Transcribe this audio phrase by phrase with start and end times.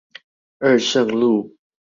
[0.57, 1.55] 二聖路